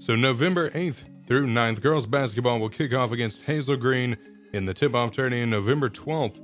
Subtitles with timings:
[0.00, 4.16] So November 8th through 9th, girls basketball will kick off against Hazel Green
[4.52, 6.40] in the tip-off tourney on November 12th.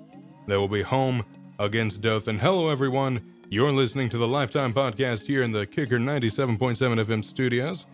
[0.49, 1.25] They will be home
[1.61, 2.41] against Dothan.
[2.41, 3.23] Hello, everyone.
[3.49, 7.87] You're listening to the Lifetime Podcast here in the Kicker 97.7 FM studios.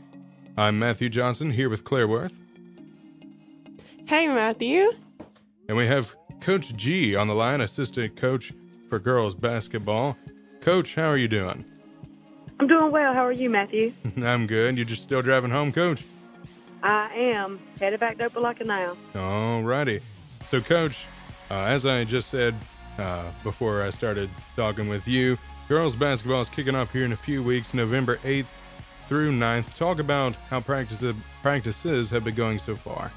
[0.57, 2.40] I'm Matthew Johnson here with Claire Worth.
[4.06, 4.92] Hey, Matthew.
[5.69, 8.53] And we have Coach G on the line, assistant coach
[8.88, 10.17] for girls basketball.
[10.63, 11.67] Coach, how are you doing?
[12.61, 13.15] I'm doing well.
[13.15, 13.95] How are you, Matthew?
[14.22, 14.77] I'm good.
[14.77, 16.05] You're just still driving home, Coach?
[16.83, 17.59] I am.
[17.80, 18.98] Headed back to Opelika now.
[19.14, 20.02] All righty.
[20.45, 21.06] So, Coach,
[21.50, 22.55] uh, as I just said
[22.98, 25.38] uh, before I started talking with you,
[25.70, 28.45] girls basketball is kicking off here in a few weeks, November 8th
[29.05, 29.74] through 9th.
[29.74, 33.11] Talk about how practices, practices have been going so far.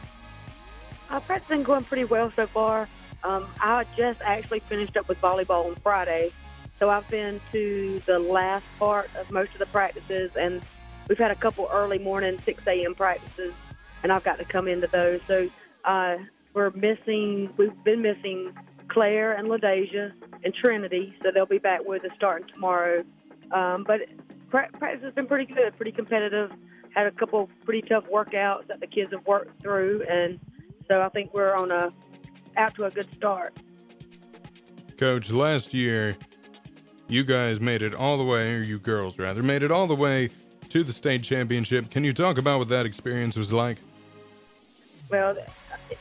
[1.10, 2.88] Uh, practice been going pretty well so far.
[3.26, 6.32] Um, I just actually finished up with volleyball on Friday,
[6.84, 10.62] so I've been to the last part of most of the practices, and
[11.08, 12.94] we've had a couple early morning 6 a.m.
[12.94, 13.54] practices,
[14.04, 15.22] and I've got to come into those.
[15.26, 15.50] So
[15.86, 16.18] uh,
[16.54, 18.54] we're missing, we've been missing
[18.90, 20.12] Claire and LaDeja
[20.44, 23.06] and Trinity, so they'll be back with us starting tomorrow.
[23.54, 24.02] Um, but
[24.50, 26.52] practice has been pretty good, pretty competitive.
[26.94, 30.38] Had a couple pretty tough workouts that the kids have worked through, and
[30.90, 31.94] so I think we're on a
[32.58, 33.58] out to a good start.
[34.98, 36.18] Coach, last year
[37.14, 39.96] you guys made it all the way, or you girls rather, made it all the
[39.96, 40.30] way
[40.70, 41.92] to the state championship.
[41.92, 43.78] Can you talk about what that experience was like?
[45.10, 46.00] Well, it,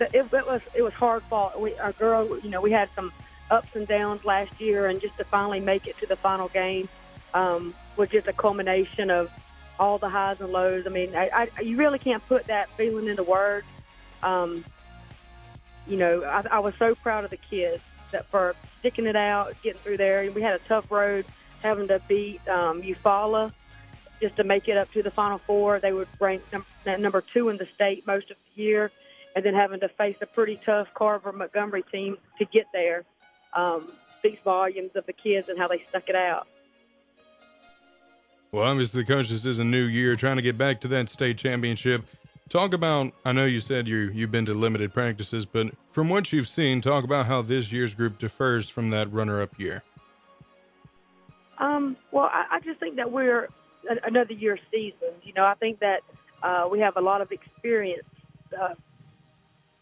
[0.00, 1.58] it, it was it was hard fought.
[1.58, 3.12] We our girl, you know, we had some
[3.50, 6.88] ups and downs last year, and just to finally make it to the final game
[7.32, 9.30] um, was just a culmination of
[9.80, 10.86] all the highs and lows.
[10.86, 13.66] I mean, I, I, you really can't put that feeling into words.
[14.22, 14.64] Um,
[15.86, 17.82] you know, I, I was so proud of the kids
[18.22, 20.30] for sticking it out, getting through there.
[20.32, 21.26] We had a tough road,
[21.62, 23.52] having to beat um, Eufaula
[24.20, 25.80] just to make it up to the Final Four.
[25.80, 28.90] They would rank num- number two in the state most of the year,
[29.34, 33.04] and then having to face a pretty tough Carver Montgomery team to get there
[33.52, 36.46] um, speaks volumes of the kids and how they stuck it out.
[38.52, 41.38] Well, obviously, coach, this is a new year, trying to get back to that state
[41.38, 42.04] championship.
[42.48, 43.12] Talk about.
[43.24, 46.80] I know you said you you've been to limited practices, but from what you've seen,
[46.80, 49.82] talk about how this year's group differs from that runner-up year.
[51.58, 53.48] Um, well, I, I just think that we're
[54.04, 55.22] another year seasoned.
[55.22, 56.02] You know, I think that
[56.42, 58.06] uh, we have a lot of experience.
[58.58, 58.74] Uh,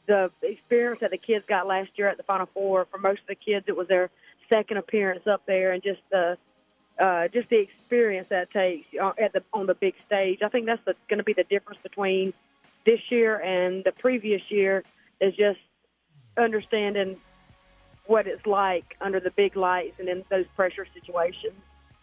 [0.06, 3.26] the experience that the kids got last year at the Final Four, for most of
[3.28, 4.10] the kids, it was their
[4.52, 6.38] second appearance up there, and just the
[6.98, 10.40] uh, just the experience that takes uh, at the on the big stage.
[10.44, 12.32] I think that's going to be the difference between
[12.84, 14.84] this year and the previous year
[15.20, 15.58] is just
[16.36, 17.16] understanding
[18.06, 21.54] what it's like under the big lights and in those pressure situations.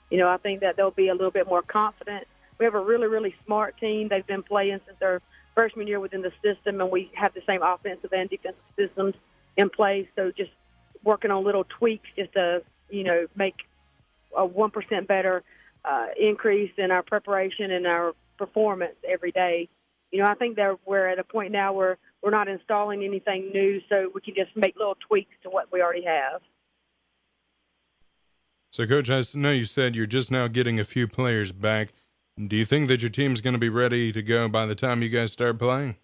[0.10, 2.26] You know, I think that they'll be a little bit more confident.
[2.58, 4.08] We have a really, really smart team.
[4.10, 5.22] They've been playing since their
[5.54, 9.16] freshman year within the system, and we have the same offensive and defensive systems
[9.58, 10.08] in place.
[10.16, 10.52] So just
[11.04, 13.56] working on little tweaks just to, you know, make
[14.36, 15.44] a 1% better
[15.86, 19.70] uh, increase in our preparation and our performance every day
[20.12, 23.52] you know, I think that we're at a point now where we're not installing anything
[23.54, 26.42] new, so we can just make little tweaks to what we already have.
[28.72, 31.94] So, Coach, I know you said you're just now getting a few players back.
[32.38, 35.02] Do you think that your team's going to be ready to go by the time
[35.02, 35.98] you guys start playing?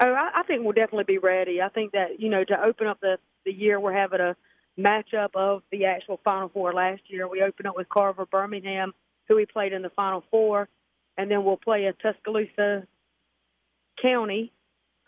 [0.00, 1.62] Oh, I, I think we'll definitely be ready.
[1.62, 4.36] I think that you know to open up the the year, we're having a
[4.78, 7.28] matchup of the actual Final Four last year.
[7.28, 8.92] We opened up with Carver Birmingham,
[9.28, 10.68] who we played in the Final Four
[11.16, 12.86] and then we'll play a Tuscaloosa
[14.00, 14.52] County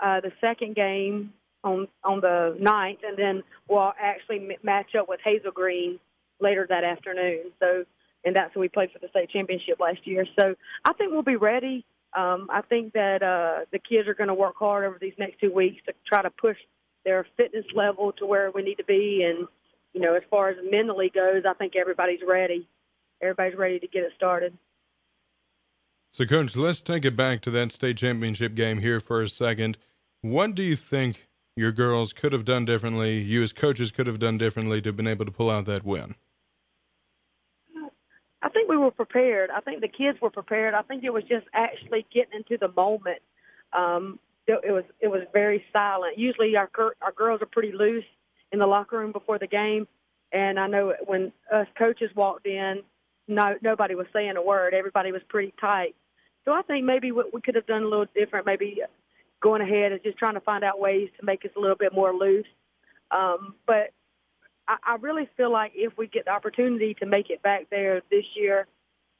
[0.01, 1.33] uh, the second game
[1.65, 5.99] on on the ninth, and then we'll actually match up with Hazel Green
[6.41, 7.53] later that afternoon.
[7.61, 7.85] So,
[8.25, 10.27] and that's who we played for the state championship last year.
[10.39, 11.85] So, I think we'll be ready.
[12.15, 15.41] Um, I think that uh, the kids are going to work hard over these next
[15.41, 16.57] two weeks to try to push
[17.05, 19.23] their fitness level to where we need to be.
[19.23, 19.49] And
[19.93, 22.69] you know, as far as mentally goes, I think everybody's ready.
[23.23, 24.57] Everybody's ready to get it started.
[26.17, 29.77] So, Coach, let's take it back to that state championship game here for a second.
[30.23, 34.19] What do you think your girls could have done differently, you as coaches could have
[34.19, 36.15] done differently to have been able to pull out that win?
[38.41, 39.51] I think we were prepared.
[39.51, 40.73] I think the kids were prepared.
[40.73, 43.21] I think it was just actually getting into the moment.
[43.75, 46.17] Um, it, was it was very silent.
[46.17, 46.71] Usually our
[47.03, 48.07] our girls are pretty loose
[48.53, 49.87] in the locker room before the game,
[50.33, 52.81] and I know when us coaches walked in,
[53.29, 54.73] no nobody was saying a word.
[54.73, 55.95] Everybody was pretty tight.
[56.47, 58.81] So I think maybe what we could have done a little different, maybe
[59.43, 61.93] going ahead and just trying to find out ways to make us a little bit
[61.93, 62.47] more loose.
[63.11, 63.93] Um, but
[64.69, 68.01] I, I really feel like if we get the opportunity to make it back there
[68.11, 68.67] this year,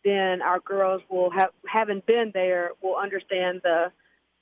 [0.05, 3.93] then our girls will have, having been there, will understand the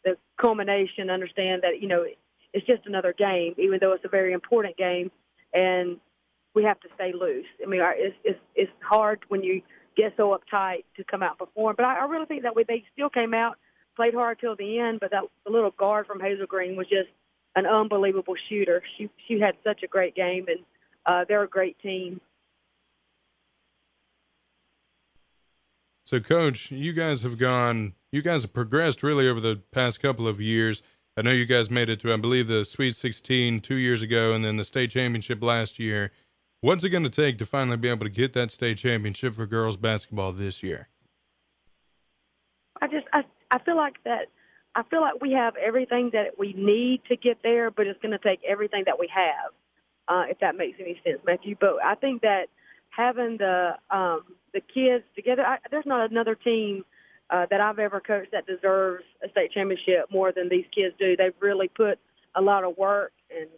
[0.05, 2.05] the culmination, understand that you know
[2.53, 5.11] it's just another game, even though it's a very important game,
[5.55, 5.97] and
[6.55, 7.47] we have to stay loose.
[7.63, 9.63] I mean, it's it's, it's hard when you
[9.97, 12.65] get so uptight to come out and perform, but I, I really think that we,
[12.65, 13.57] they still came out,
[13.97, 15.01] played hard till the end.
[15.01, 17.09] But that the little guard from Hazel Green was just
[17.57, 18.83] an unbelievable shooter.
[18.97, 20.61] She she had such a great game, and
[21.07, 22.21] uh, they're a great team.
[26.07, 30.29] So, Coach, you guys have gone, you guys have progressed really over the past couple
[30.29, 30.83] of years.
[31.17, 34.35] I know you guys made it to, I believe, the Sweet 16 two years ago
[34.35, 36.11] and then the state championship last year.
[36.65, 39.45] What's it going to take to finally be able to get that state championship for
[39.45, 40.89] girls basketball this year?
[42.81, 44.29] I just, I, I feel like that,
[44.75, 48.13] I feel like we have everything that we need to get there, but it's going
[48.13, 49.53] to take everything that we have,
[50.09, 51.55] uh, if that makes any sense, Matthew.
[51.61, 52.47] But I think that
[52.89, 54.23] having the, um,
[54.55, 55.45] the kids together.
[55.45, 56.87] I, there's not another team
[57.29, 61.15] uh, that I've ever coached that deserves a state championship more than these kids do.
[61.15, 61.99] They've really put
[62.35, 63.51] a lot of work and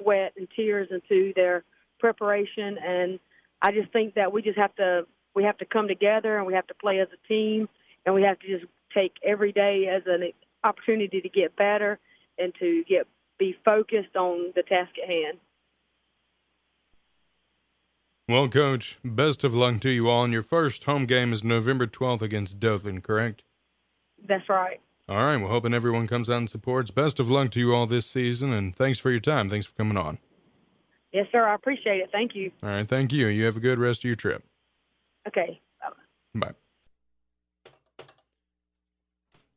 [0.00, 1.62] sweat and tears into their
[1.98, 3.18] preparation, and
[3.62, 6.54] I just think that we just have to we have to come together and we
[6.54, 7.68] have to play as a team,
[8.04, 8.64] and we have to just
[8.94, 10.32] take every day as an
[10.64, 11.98] opportunity to get better
[12.38, 13.06] and to get
[13.38, 15.38] be focused on the task at hand.
[18.28, 20.24] Well, Coach, best of luck to you all.
[20.24, 23.44] And your first home game is November 12th against Dothan, correct?
[24.26, 24.80] That's right.
[25.08, 25.36] All right.
[25.36, 26.90] We're hoping everyone comes out and supports.
[26.90, 29.48] Best of luck to you all this season, and thanks for your time.
[29.48, 30.18] Thanks for coming on.
[31.16, 31.48] Yes, sir.
[31.48, 32.10] I appreciate it.
[32.12, 32.52] Thank you.
[32.62, 32.86] All right.
[32.86, 33.28] Thank you.
[33.28, 34.44] You have a good rest of your trip.
[35.26, 35.62] Okay.
[36.34, 36.52] Bye.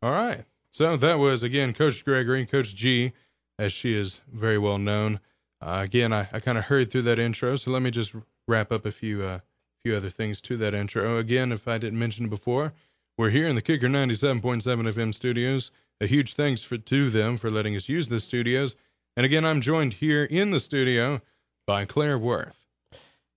[0.01, 0.45] All right.
[0.71, 3.11] So that was, again, Coach Gregory, Coach G,
[3.57, 5.19] as she is very well known.
[5.59, 8.15] Uh, again, I, I kind of hurried through that intro, so let me just
[8.47, 9.39] wrap up a few uh,
[9.83, 11.17] few other things to that intro.
[11.17, 12.71] Again, if I didn't mention it before,
[13.17, 15.71] we're here in the Kicker 97.7 FM studios.
[15.99, 18.75] A huge thanks for, to them for letting us use the studios.
[19.17, 21.21] And again, I'm joined here in the studio
[21.69, 22.57] by Claire Worth.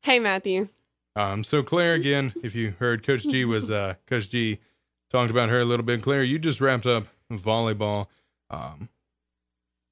[0.01, 0.71] Hey, Matthew.
[1.15, 4.59] Um, so Claire, again, if you heard, Coach G was uh, Coach G
[5.11, 6.01] talked about her a little bit.
[6.01, 8.07] Claire, you just wrapped up volleyball.
[8.49, 8.89] Um,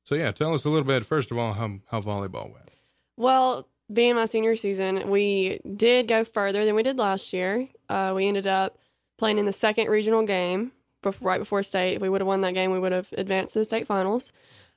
[0.06, 2.70] so yeah, tell us a little bit first of all how how volleyball went.
[3.18, 7.68] Well, being my senior season, we did go further than we did last year.
[7.90, 8.78] Uh, we ended up
[9.18, 10.72] playing in the second regional game
[11.02, 11.96] before, right before state.
[11.96, 14.32] If we would have won that game, we would have advanced to the state finals.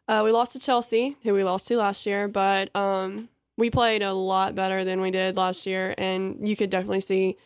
[0.10, 4.02] Uh, we lost to Chelsea, who we lost to last year, but um, we played
[4.02, 7.38] a lot better than we did last year, and you could definitely see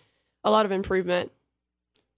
[0.43, 1.31] a lot of improvement.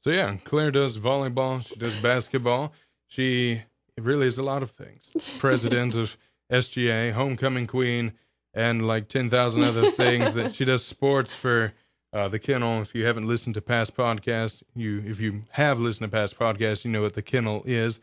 [0.01, 1.65] So yeah, Claire does volleyball.
[1.65, 2.73] She does basketball.
[3.07, 3.63] She
[3.97, 5.11] really is a lot of things.
[5.39, 6.17] President of
[6.51, 8.13] SGA, homecoming queen
[8.53, 11.73] and like 10,000 other things that she does sports for
[12.11, 12.81] uh, the kennel.
[12.81, 16.83] If you haven't listened to past podcasts, you if you have listened to past podcasts,
[16.83, 17.99] you know what the kennel is.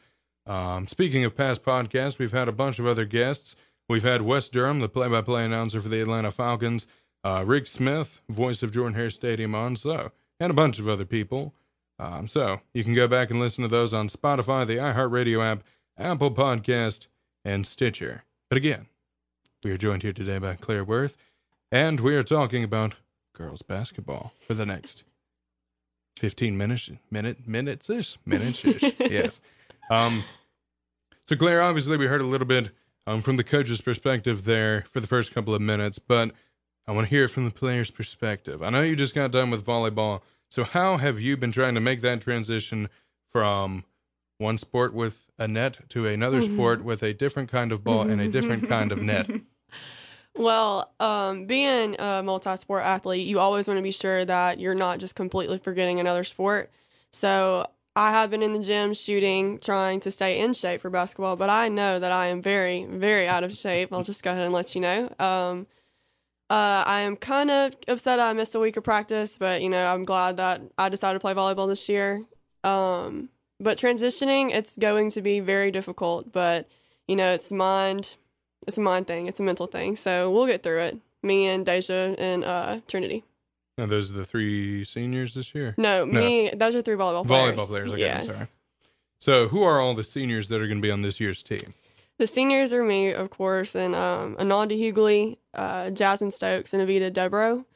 [0.46, 3.56] Um, speaking of past podcasts, we've had a bunch of other guests.
[3.88, 6.88] We've had Wes Durham, the play-by-play announcer for the Atlanta Falcons,
[7.22, 10.10] uh, Rick Smith, voice of Jordan Hare Stadium on so,
[10.40, 11.54] and a bunch of other people.
[11.98, 15.62] Um, so you can go back and listen to those on Spotify, the iHeartRadio app,
[15.96, 17.06] Apple Podcast,
[17.44, 18.24] and Stitcher.
[18.50, 18.86] But again,
[19.64, 21.16] we are joined here today by Claire Worth,
[21.70, 22.96] and we are talking about
[23.34, 25.04] girls basketball for the next
[26.16, 28.82] 15 minutes, minute, minutes ish, minutes ish.
[29.00, 29.40] yes.
[29.90, 30.24] Um,
[31.24, 32.70] so, Claire, obviously, we heard a little bit
[33.06, 36.32] um, from the coach's perspective there for the first couple of minutes, but
[36.86, 38.63] I want to hear it from the player's perspective.
[38.63, 40.22] I know you just got done with volleyball.
[40.48, 42.89] So, how have you been trying to make that transition
[43.29, 43.84] from
[44.39, 48.20] one sport with a net to another sport with a different kind of ball and
[48.20, 49.29] a different kind of net?
[50.39, 54.75] Well, um, being a multi sport athlete, you always want to be sure that you're
[54.75, 56.70] not just completely forgetting another sport.
[57.10, 57.65] So
[57.96, 61.48] I have been in the gym shooting, trying to stay in shape for basketball, but
[61.48, 63.91] I know that I am very, very out of shape.
[63.91, 65.12] I'll just go ahead and let you know.
[65.19, 65.67] Um,
[66.50, 69.86] uh, I am kind of upset I missed a week of practice, but you know,
[69.86, 72.22] I'm glad that I decided to play volleyball this year.
[72.62, 76.69] Um, but transitioning, it's going to be very difficult, but
[77.08, 78.17] you know, it's mind
[78.67, 79.26] it's a mind thing.
[79.26, 79.96] It's a mental thing.
[79.96, 80.98] So we'll get through it.
[81.22, 83.24] Me and Deja and uh, Trinity.
[83.78, 85.74] Now, those are the three seniors this year?
[85.76, 86.20] No, No.
[86.20, 86.50] me.
[86.54, 87.54] Those are three volleyball players.
[87.58, 88.28] Volleyball players, okay, Yes.
[88.28, 88.48] I'm sorry.
[89.18, 91.74] So, who are all the seniors that are going to be on this year's team?
[92.18, 97.10] The seniors are me, of course, and um, Ananda Hughley, uh, Jasmine Stokes, and Avita
[97.12, 97.66] Debro.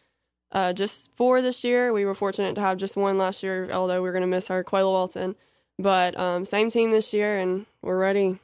[0.53, 1.93] Uh, just four this year.
[1.93, 4.65] We were fortunate to have just one last year, although we're going to miss her,
[4.65, 5.37] Quayla Walton.
[5.79, 8.39] But um, same team this year, and we're ready.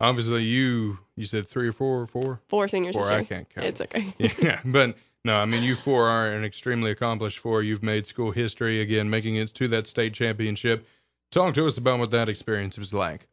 [0.00, 2.40] Obviously, you you said three or four or four?
[2.48, 3.66] Four seniors Four, I can't count.
[3.66, 4.14] It's okay.
[4.40, 7.62] yeah, but No, I mean you four are an extremely accomplished four.
[7.62, 10.86] You've made school history again, making it to that state championship.
[11.30, 13.28] Talk to us about what that experience was like.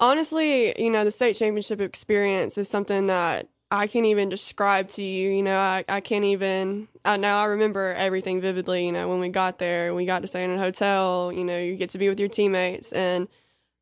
[0.00, 5.02] Honestly, you know, the state championship experience is something that I can't even describe to
[5.02, 5.30] you.
[5.30, 6.88] You know, I, I can't even.
[7.04, 8.86] I, now I remember everything vividly.
[8.86, 11.32] You know, when we got there, we got to stay in a hotel.
[11.32, 13.28] You know, you get to be with your teammates, and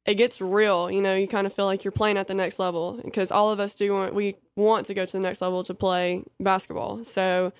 [0.06, 0.90] it gets real.
[0.90, 3.50] You know, you kind of feel like you're playing at the next level because all
[3.50, 7.04] of us do want we want to go to the next level to play basketball.
[7.04, 7.52] So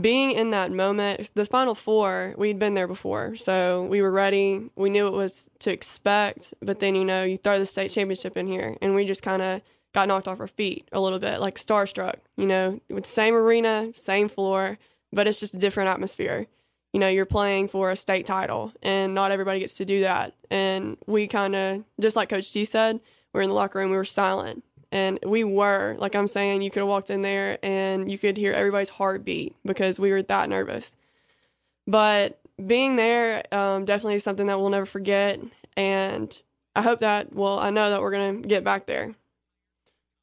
[0.00, 3.36] being in that moment, the final four, we'd been there before.
[3.36, 4.70] So we were ready.
[4.76, 8.36] We knew it was to expect, but then you know, you throw the state championship
[8.36, 9.60] in here and we just kind of
[9.92, 13.90] got knocked off our feet a little bit, like starstruck, you know, with same arena,
[13.94, 14.78] same floor,
[15.12, 16.46] but it's just a different atmosphere.
[16.92, 20.34] You know, you're playing for a state title and not everybody gets to do that.
[20.50, 23.00] And we kind of, just like Coach G said,
[23.32, 26.70] we're in the locker room, we were silent and we were, like I'm saying, you
[26.70, 30.50] could have walked in there and you could hear everybody's heartbeat because we were that
[30.50, 30.94] nervous.
[31.86, 35.40] But being there um, definitely is something that we'll never forget.
[35.76, 36.40] And
[36.76, 39.14] I hope that, well, I know that we're going to get back there.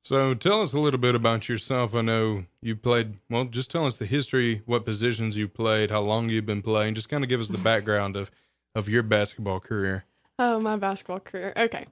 [0.03, 1.93] So tell us a little bit about yourself.
[1.93, 6.01] I know you played, well, just tell us the history, what positions you played, how
[6.01, 6.95] long you've been playing.
[6.95, 8.31] Just kind of give us the background of,
[8.73, 10.05] of your basketball career.
[10.39, 11.53] Oh, my basketball career.
[11.55, 11.85] Okay.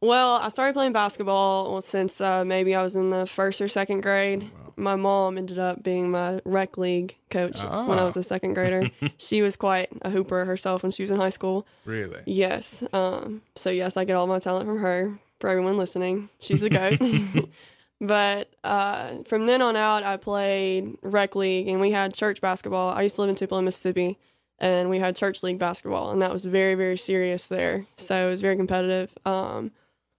[0.00, 4.02] Well, I started playing basketball since uh, maybe I was in the first or second
[4.02, 4.50] grade.
[4.76, 7.88] My mom ended up being my rec league coach oh.
[7.88, 8.90] when I was a second grader.
[9.18, 11.66] she was quite a hooper herself when she was in high school.
[11.84, 12.20] Really?
[12.26, 12.84] Yes.
[12.92, 15.18] Um, so yes, I get all my talent from her.
[15.40, 16.98] For everyone listening, she's the goat.
[18.00, 22.90] but uh, from then on out, I played rec league, and we had church basketball.
[22.90, 24.18] I used to live in Tupelo, Mississippi,
[24.58, 27.86] and we had church league basketball, and that was very, very serious there.
[27.96, 29.16] So it was very competitive.
[29.26, 29.72] Um,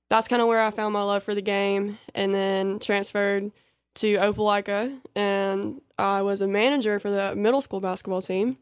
[0.09, 3.51] that's kind of where I found my love for the game, and then transferred
[3.95, 8.57] to Opelika, and I was a manager for the middle school basketball team.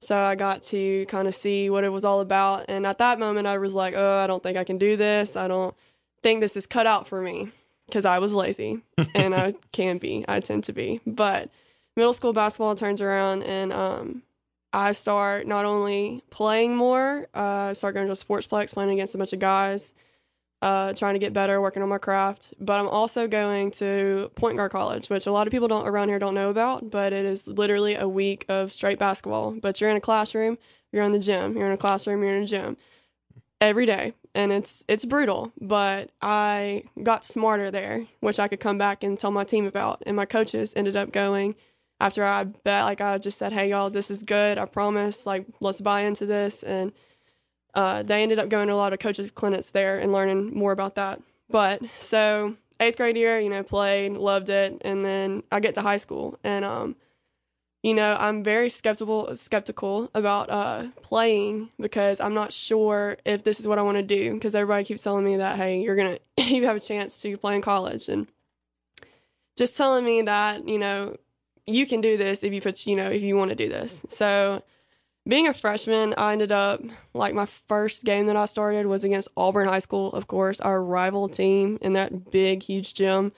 [0.00, 3.18] So I got to kind of see what it was all about, and at that
[3.18, 5.36] moment, I was like, "Oh, I don't think I can do this.
[5.36, 5.74] I don't
[6.26, 7.52] think this is cut out for me,"
[7.86, 8.82] because I was lazy,
[9.14, 10.24] and I can be.
[10.28, 11.50] I tend to be, but
[11.96, 14.22] middle school basketball turns around, and um,
[14.72, 19.14] I start not only playing more, uh, I start going to a sportsplex, playing against
[19.14, 19.92] a bunch of guys
[20.62, 22.54] uh, trying to get better, working on my craft.
[22.58, 26.08] But I'm also going to Point Guard College, which a lot of people don't around
[26.08, 26.90] here don't know about.
[26.90, 29.52] But it is literally a week of straight basketball.
[29.52, 30.58] But you're in a classroom,
[30.92, 32.76] you're in the gym, you're in a classroom, you're in a gym
[33.60, 35.52] every day, and it's it's brutal.
[35.60, 40.02] But I got smarter there, which I could come back and tell my team about.
[40.06, 41.56] And my coaches ended up going
[41.98, 44.58] after I bet, like I just said, "Hey y'all, this is good.
[44.58, 45.26] I promise.
[45.26, 46.92] Like let's buy into this." And
[47.74, 50.72] uh, they ended up going to a lot of coaches' clinics there and learning more
[50.72, 51.20] about that.
[51.48, 55.82] But so eighth grade year, you know, played, loved it, and then I get to
[55.82, 56.96] high school, and um,
[57.86, 63.60] you know, I'm very skeptical skeptical about uh, playing because I'm not sure if this
[63.60, 64.34] is what I want to do.
[64.34, 67.54] Because everybody keeps telling me that, hey, you're gonna you have a chance to play
[67.54, 68.26] in college, and
[69.56, 71.14] just telling me that you know
[71.64, 74.04] you can do this if you put you know if you want to do this.
[74.08, 74.64] So
[75.28, 76.80] being a freshman, I ended up
[77.14, 80.82] like my first game that I started was against Auburn High School, of course, our
[80.82, 83.32] rival team in that big, huge gym.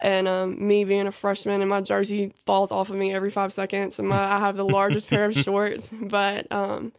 [0.00, 3.52] And um, me being a freshman and my jersey falls off of me every five
[3.52, 5.90] seconds, and my, I have the largest pair of shorts.
[5.90, 6.92] But um,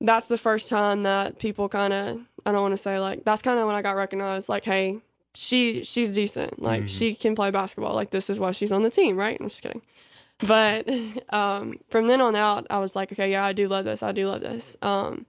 [0.00, 3.42] that's the first time that people kind of I don't want to say like that's
[3.42, 4.48] kind of when I got recognized.
[4.48, 5.00] Like, hey,
[5.34, 6.60] she she's decent.
[6.60, 6.86] Like mm-hmm.
[6.88, 7.94] she can play basketball.
[7.94, 9.36] Like this is why she's on the team, right?
[9.40, 9.82] I'm just kidding.
[10.46, 10.88] But
[11.30, 14.02] um, from then on out, I was like, okay, yeah, I do love this.
[14.02, 14.76] I do love this.
[14.82, 15.26] Um,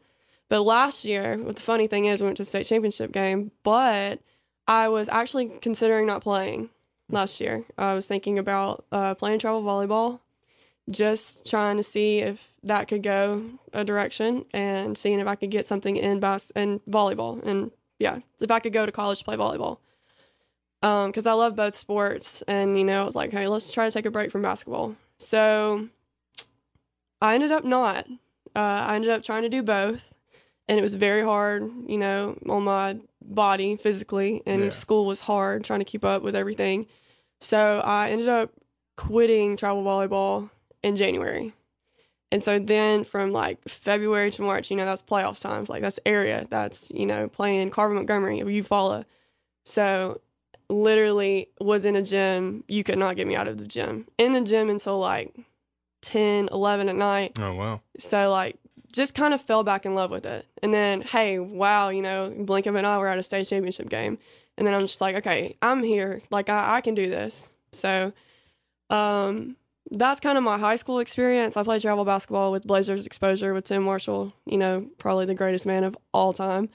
[0.49, 3.51] but last year, what the funny thing is, we went to the state championship game,
[3.63, 4.21] but
[4.67, 6.69] I was actually considering not playing
[7.09, 7.65] last year.
[7.77, 10.19] I was thinking about uh, playing travel volleyball,
[10.89, 13.43] just trying to see if that could go
[13.73, 17.43] a direction and seeing if I could get something in bas- and volleyball.
[17.43, 19.79] And yeah, if I could go to college to play volleyball
[20.83, 22.41] because um, I love both sports.
[22.41, 24.97] And, you know, I was like, hey, let's try to take a break from basketball.
[25.17, 25.87] So
[27.21, 28.05] I ended up not.
[28.53, 30.13] Uh, I ended up trying to do both.
[30.67, 34.41] And it was very hard, you know, on my body physically.
[34.45, 34.69] And yeah.
[34.69, 36.87] school was hard trying to keep up with everything.
[37.39, 38.51] So I ended up
[38.95, 40.49] quitting travel volleyball
[40.81, 41.53] in January.
[42.31, 45.69] And so then from like February to March, you know, that's playoff times.
[45.69, 46.47] Like that's area.
[46.49, 49.05] That's, you know, playing Carver Montgomery, Eufaula.
[49.65, 50.21] So
[50.69, 52.63] literally was in a gym.
[52.67, 54.07] You could not get me out of the gym.
[54.17, 55.35] In the gym until like
[56.03, 57.39] 10, 11 at night.
[57.39, 57.81] Oh, wow.
[57.97, 58.57] So, like,
[58.93, 60.47] just kind of fell back in love with it.
[60.61, 63.89] And then, hey, wow, you know, blink of an eye, we're at a state championship
[63.89, 64.17] game.
[64.57, 66.21] And then I'm just like, okay, I'm here.
[66.29, 67.51] Like, I, I can do this.
[67.73, 68.13] So,
[68.89, 69.55] Um,
[69.89, 71.57] that's kind of my high school experience.
[71.57, 75.65] I played travel basketball with Blazers exposure with Tim Marshall, you know, probably the greatest
[75.65, 76.69] man of all time.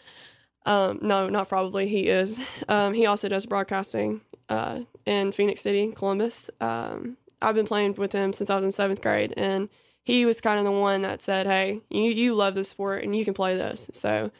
[0.66, 2.38] Um, no, not probably, he is.
[2.68, 6.50] Um, he also does broadcasting uh, in Phenix City, Columbus.
[6.60, 9.68] Um, I've been playing with him since I was in seventh grade, and
[10.08, 13.14] he was kind of the one that said, "Hey, you you love this sport and
[13.14, 14.30] you can play this." So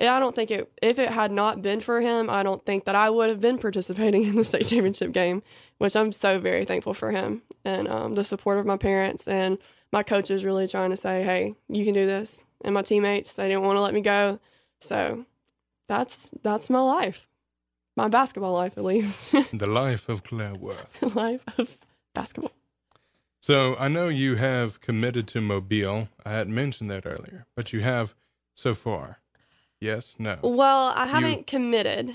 [0.00, 2.94] I don't think it if it had not been for him, I don't think that
[2.94, 5.42] I would have been participating in the state championship game,
[5.76, 9.58] which I'm so very thankful for him and um, the support of my parents and
[9.92, 13.46] my coaches really trying to say, "Hey, you can do this," and my teammates they
[13.46, 14.40] didn't want to let me go,
[14.80, 15.26] so
[15.86, 17.28] that's that's my life,
[17.94, 20.98] my basketball life at least, the life of Claire Worth.
[21.00, 21.76] the life of
[22.14, 22.52] basketball.
[23.40, 26.08] So I know you have committed to Mobile.
[26.24, 28.14] I hadn't mentioned that earlier, but you have
[28.54, 29.20] so far.
[29.80, 30.38] Yes, no.
[30.42, 32.14] Well, I haven't committed,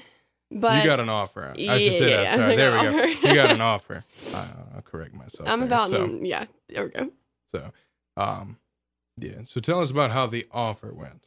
[0.51, 1.47] but you got an offer.
[1.47, 2.23] I Yeah, should say that.
[2.23, 2.35] yeah.
[2.35, 3.27] Sorry, there we an go.
[3.29, 4.03] You got an offer.
[4.35, 5.49] I, I'll correct myself.
[5.49, 5.67] I'm there.
[5.67, 6.45] about So, yeah.
[6.69, 7.11] There we go.
[7.47, 7.71] so,
[8.17, 8.57] um,
[9.17, 9.39] yeah.
[9.45, 11.25] So tell us about how the offer went.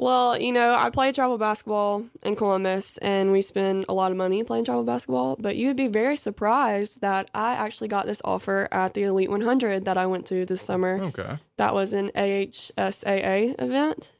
[0.00, 4.16] Well, you know, I play travel basketball in Columbus and we spend a lot of
[4.16, 8.22] money playing travel basketball, but you would be very surprised that I actually got this
[8.24, 11.02] offer at the Elite 100 that I went to this summer.
[11.02, 11.38] Okay.
[11.58, 14.12] That was an AHSAA event.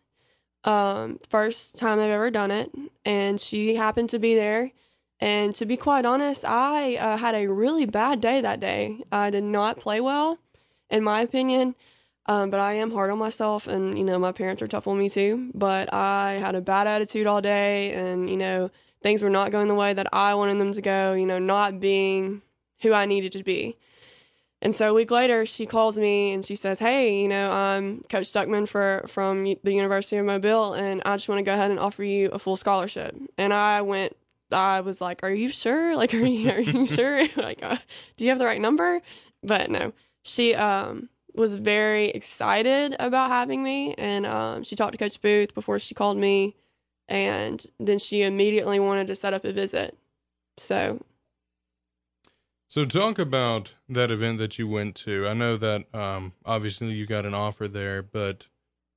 [0.64, 2.70] Um, first time I've ever done it,
[3.06, 4.72] and she happened to be there.
[5.18, 9.02] And to be quite honest, I uh, had a really bad day that day.
[9.10, 10.40] I did not play well,
[10.90, 11.74] in my opinion.
[12.30, 14.96] Um, but I am hard on myself, and you know my parents are tough on
[14.96, 15.50] me too.
[15.52, 18.70] But I had a bad attitude all day, and you know
[19.02, 21.12] things were not going the way that I wanted them to go.
[21.12, 22.42] You know, not being
[22.82, 23.76] who I needed to be.
[24.62, 28.02] And so a week later, she calls me and she says, "Hey, you know, I'm
[28.02, 31.72] Coach Stuckman for from the University of Mobile, and I just want to go ahead
[31.72, 34.16] and offer you a full scholarship." And I went,
[34.52, 35.96] I was like, "Are you sure?
[36.00, 37.26] Like, are you are you sure?
[37.36, 37.78] like, uh,
[38.16, 39.00] do you have the right number?"
[39.42, 44.98] But no, she um was very excited about having me, and um, she talked to
[44.98, 46.56] Coach Booth before she called me,
[47.08, 49.96] and then she immediately wanted to set up a visit.
[50.56, 51.04] So
[52.68, 55.26] So talk about that event that you went to.
[55.26, 58.46] I know that um, obviously you got an offer there, but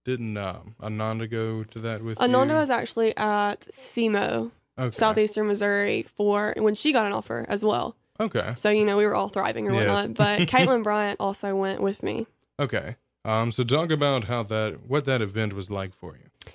[0.06, 2.60] didn't um, Ananda go to that with Ananda you?
[2.60, 4.92] was actually at SEMO, okay.
[4.92, 7.96] Southeastern Missouri, for when she got an offer as well.
[8.20, 8.54] Okay.
[8.56, 9.88] So you know we were all thriving or Yes.
[9.88, 10.14] whatnot.
[10.16, 12.28] But Caitlin Bryant also went with me.
[12.60, 12.96] Okay.
[13.26, 16.52] Um, so talk about how that what that event was like for you.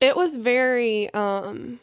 [0.00, 1.12] It was very.
[1.14, 1.80] um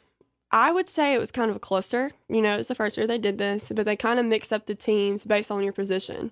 [0.51, 2.11] I would say it was kind of a cluster.
[2.27, 4.65] You know, it's the first year they did this, but they kind of mixed up
[4.65, 6.31] the teams based on your position.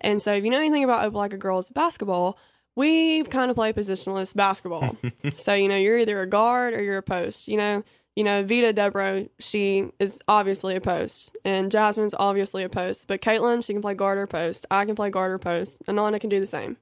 [0.00, 2.38] And so, if you know anything about Opelika girls basketball,
[2.76, 4.96] we kind of play positionless basketball.
[5.36, 7.46] so, you know, you're either a guard or you're a post.
[7.48, 7.84] You know,
[8.18, 13.06] you know, Vita Debro, she is obviously a post, and Jasmine's obviously a post.
[13.06, 14.66] But Caitlin, she can play guard or post.
[14.72, 15.80] I can play guard or post.
[15.88, 16.76] Ananda can do the same.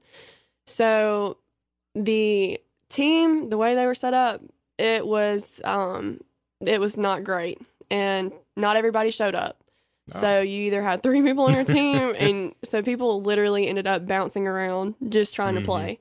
[0.65, 1.37] So,
[1.93, 4.41] the team, the way they were set up,
[4.79, 6.21] it was um,
[6.59, 9.61] it was not great, and not everybody showed up.
[10.09, 14.07] So you either had three people on your team, and so people literally ended up
[14.07, 15.59] bouncing around just trying Mhm.
[15.59, 15.99] to play.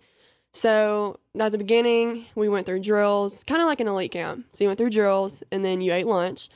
[0.57, 4.47] So at the beginning, we went through drills, kind of like an elite camp.
[4.53, 6.49] So you went through drills, and then you ate lunch,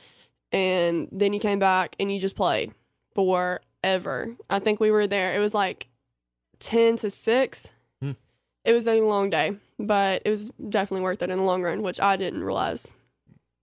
[0.51, 2.73] and then you came back and you just played
[3.13, 4.35] forever.
[4.49, 5.35] I think we were there.
[5.35, 5.87] It was like
[6.57, 7.73] ten to six.
[8.01, 8.13] Hmm.
[8.65, 11.83] It was a long day, but it was definitely worth it in the long run,
[11.83, 12.95] which I didn't realize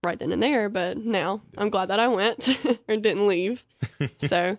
[0.04, 0.68] right then and there.
[0.68, 2.56] But now I'm glad that I went
[2.88, 3.64] or didn't leave.
[4.18, 4.56] So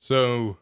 [0.00, 0.56] So,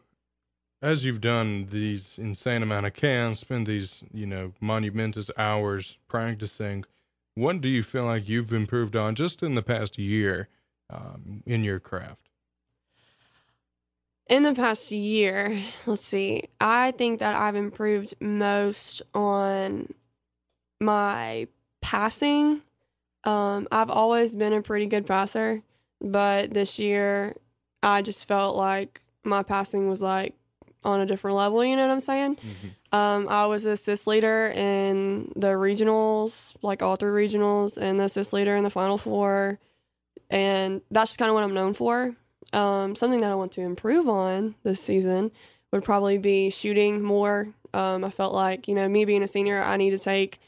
[0.81, 6.85] as you've done these insane amount of cans, spend these you know monumentous hours practicing,
[7.35, 10.49] what do you feel like you've improved on just in the past year
[10.89, 12.29] um, in your craft?
[14.29, 19.91] in the past year, let's see, I think that I've improved most on
[20.79, 21.47] my
[21.81, 22.61] passing.
[23.25, 25.63] Um, I've always been a pretty good passer,
[25.99, 27.35] but this year
[27.81, 30.35] I just felt like my passing was like
[30.83, 31.63] on a different level.
[31.63, 32.37] You know what I'm saying?
[32.91, 38.05] Um, I was the assist leader in the regionals, like all three regionals, and the
[38.05, 39.59] assist leader in the final four.
[40.29, 42.15] And that's just kind of what I'm known for.
[42.53, 45.31] Um, something that I want to improve on this season
[45.71, 47.49] would probably be shooting more.
[47.73, 50.39] Um, I felt like, you know, me being a senior, I need to take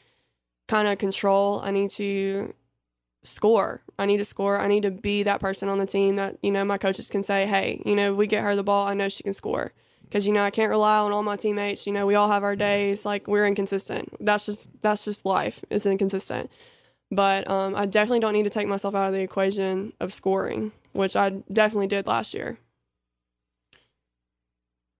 [0.67, 1.59] kind of control.
[1.59, 2.55] I need to
[3.23, 3.81] score.
[3.99, 4.59] I need to score.
[4.59, 7.21] I need to be that person on the team that, you know, my coaches can
[7.21, 8.87] say, hey, you know, we get her the ball.
[8.87, 9.73] I know she can score
[10.11, 11.87] because you know I can't rely on all my teammates.
[11.87, 13.05] You know, we all have our days.
[13.05, 14.13] Like we're inconsistent.
[14.19, 15.63] That's just that's just life.
[15.69, 16.51] It's inconsistent.
[17.09, 20.73] But um, I definitely don't need to take myself out of the equation of scoring,
[20.91, 22.57] which I definitely did last year.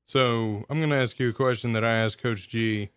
[0.06, 2.90] So I'm going to ask you a question that I asked Coach G.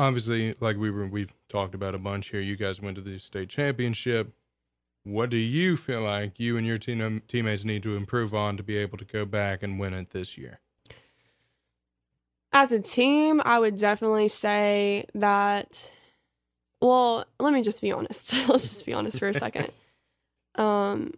[0.00, 2.40] Obviously, like we were, we've talked about a bunch here.
[2.40, 4.32] You guys went to the state championship.
[5.04, 8.62] What do you feel like you and your team teammates need to improve on to
[8.62, 10.60] be able to go back and win it this year?
[12.52, 15.90] As a team, I would definitely say that.
[16.80, 18.32] Well, let me just be honest.
[18.48, 19.70] Let's just be honest for a second.
[20.54, 21.14] Um,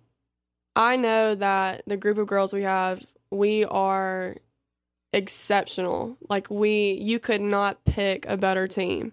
[0.77, 4.37] I know that the group of girls we have, we are
[5.12, 6.16] exceptional.
[6.29, 9.12] Like we, you could not pick a better team.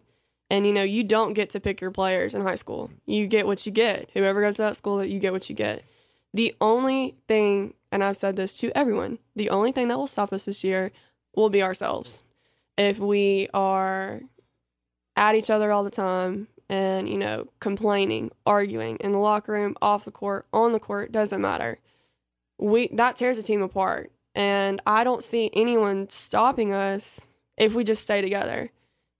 [0.51, 2.91] And you know, you don't get to pick your players in high school.
[3.05, 4.09] You get what you get.
[4.13, 5.85] Whoever goes to that school, that you get what you get.
[6.33, 10.33] The only thing, and I've said this to everyone, the only thing that will stop
[10.33, 10.91] us this year
[11.33, 12.23] will be ourselves.
[12.77, 14.19] If we are
[15.15, 19.77] at each other all the time and, you know, complaining, arguing in the locker room,
[19.81, 21.79] off the court, on the court, doesn't matter.
[22.59, 24.11] We that tears a team apart.
[24.35, 28.69] And I don't see anyone stopping us if we just stay together.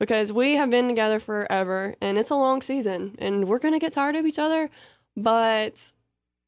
[0.02, 3.94] Because we have been together forever and it's a long season and we're gonna get
[3.94, 4.72] tired of each other.
[5.16, 5.94] But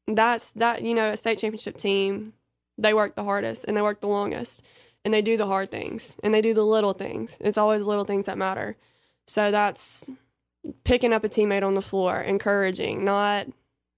[0.08, 2.32] that's that, you know, a state championship team,
[2.76, 4.60] they work the hardest and they work the longest
[5.04, 7.38] and they do the hard things and they do the little things.
[7.40, 8.76] It's always little things that matter.
[9.28, 10.10] So that's
[10.82, 13.46] picking up a teammate on the floor, encouraging, not,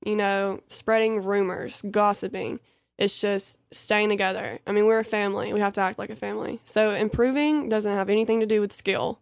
[0.05, 2.61] you know, spreading rumors, gossiping.
[2.99, 4.59] It's just staying together.
[4.67, 5.55] I mean, we're a family.
[5.55, 6.61] We have to act like a family.
[6.67, 9.19] So improving doesn't have anything to do with skill.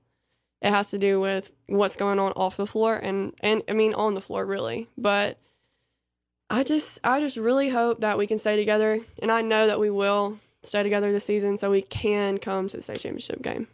[0.64, 3.92] It has to do with what's going on off the floor and and I mean
[3.92, 4.88] on the floor really.
[4.96, 5.38] But
[6.48, 9.78] I just I just really hope that we can stay together and I know that
[9.78, 13.68] we will stay together this season so we can come to the state championship game.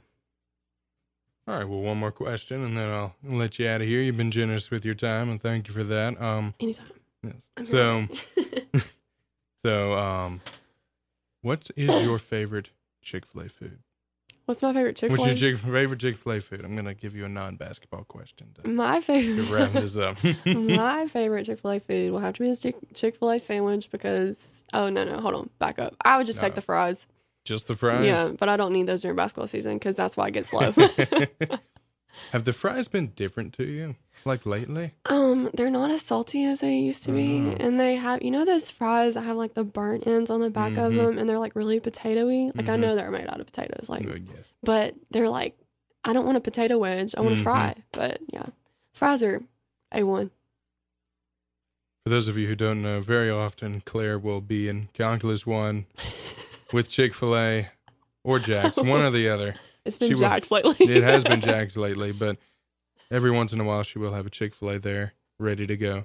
[1.46, 4.00] All right, well, one more question, and then I'll let you out of here.
[4.00, 6.20] You've been generous with your time, and thank you for that.
[6.20, 6.92] Um, Anytime.
[7.24, 7.68] Yes.
[7.68, 8.06] So,
[9.64, 10.42] so, um,
[11.40, 12.70] what is your favorite
[13.02, 13.80] Chick Fil A food?
[14.50, 15.28] What's my favorite Chick Fil A?
[15.28, 16.64] What's your Chick- favorite Chick Fil A food?
[16.64, 19.48] I'm gonna give you a non-basketball question to, my to favorite.
[19.48, 20.16] wrap this up.
[20.44, 23.88] my favorite Chick Fil A food will have to be the Chick Fil A sandwich
[23.92, 26.56] because oh no no hold on back up I would just take No.
[26.56, 27.06] the fries
[27.44, 28.04] Just the fries.
[28.04, 30.72] yeah but I don't need those during basketball season because that's why I get slow
[32.32, 34.92] Have the fries been different to you, like lately?
[35.06, 37.56] um they're not as salty as they used to be Mhm.
[37.60, 40.50] and they have you know those fries that have like the burnt ends on the
[40.50, 40.96] back of Mhm.
[40.96, 42.80] them and they're like really potatoy like I Mhm.
[42.80, 44.52] know they're made out of potatoes like Good guess.
[44.62, 45.56] but they're like
[46.04, 47.40] I don't want a potato wedge I want Mhm.
[47.40, 48.46] a fry but yeah
[48.92, 49.42] fries are
[49.92, 50.30] a one
[52.04, 55.84] For those of you who don't know, very often Claire will be in Calculus One
[56.72, 57.70] with Chick Fil A
[58.24, 59.54] or Jack's, one or the other.
[59.84, 62.36] it's been She will- Jack's lately It has been Jack's lately, but
[63.10, 65.76] every once in a while she will have a Chick Fil A there, ready to
[65.76, 66.04] go.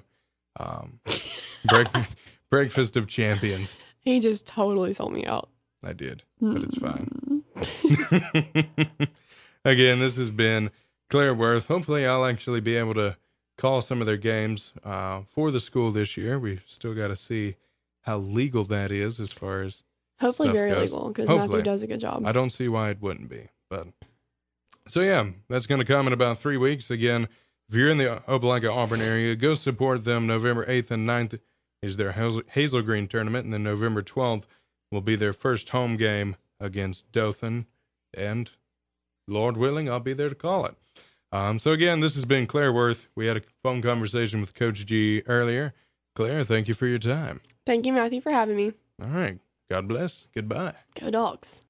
[0.58, 1.00] Um,
[1.68, 2.16] breakfast,
[2.50, 3.78] breakfast of champions.
[4.00, 5.48] he just totally sold me out
[5.84, 7.42] I did, but it's fine.
[7.54, 9.08] Mm.
[9.64, 10.70] Again, this has been
[11.10, 11.66] Claire Worth.
[11.66, 13.16] Hopefully, I'll actually be able to
[13.58, 16.38] call some of their games uh, for the school this year.
[16.38, 17.56] We've still got to see
[18.02, 19.82] how legal that is as far as
[20.20, 20.92] Hopefully, very goes.
[20.92, 22.24] legal because Matthew does a good job.
[22.26, 23.48] I don't see why it wouldn't be.
[23.68, 23.88] But
[24.88, 26.90] so yeah, that's going to come in about three weeks.
[26.90, 27.28] Again,
[27.68, 30.26] if you're in the Opelika Auburn area, go support them.
[30.26, 31.40] November 8th and 9th
[31.82, 34.46] is their Hazel, Hazel Green tournament, and then November 12th
[34.92, 37.66] will be their first home game against Dothan.
[38.14, 38.50] And
[39.26, 40.76] Lord willing, I'll be there to call it.
[41.32, 43.08] Um, so again, this has been Claire Worth.
[43.16, 45.74] We had a phone conversation with Coach G earlier.
[46.14, 47.40] Claire, thank you for your time.
[47.66, 48.72] Thank you, Matthew, for having me.
[49.02, 49.38] All right.
[49.68, 50.28] God bless.
[50.32, 50.74] Goodbye.
[50.98, 51.62] Go dogs.